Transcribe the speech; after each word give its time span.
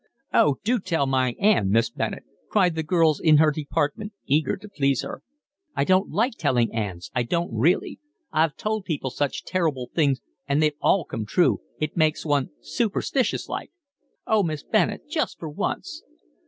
"Oh, 0.33 0.55
do 0.63 0.79
tell 0.79 1.05
my 1.05 1.35
'and, 1.39 1.69
Miss 1.69 1.91
Bennett," 1.91 2.23
cried 2.49 2.73
the 2.73 2.81
girls 2.81 3.19
in 3.19 3.37
her 3.37 3.51
department, 3.51 4.13
eager 4.25 4.57
to 4.57 4.67
please 4.67 5.03
her. 5.03 5.21
"I 5.75 5.83
don't 5.83 6.09
like 6.09 6.33
telling 6.39 6.73
'ands, 6.73 7.11
I 7.13 7.21
don't 7.21 7.53
really. 7.55 7.99
I've 8.31 8.55
told 8.55 8.83
people 8.85 9.11
such 9.11 9.43
terrible 9.45 9.91
things 9.93 10.19
and 10.47 10.59
they've 10.59 10.73
all 10.81 11.05
come 11.05 11.27
true, 11.27 11.61
it 11.79 11.95
makes 11.97 12.25
one 12.25 12.49
superstitious 12.61 13.47
like." 13.47 13.69
"Oh, 14.25 14.41
Miss 14.41 14.63
Bennett, 14.63 15.07
just 15.07 15.37
for 15.37 15.51
once." 15.51 16.01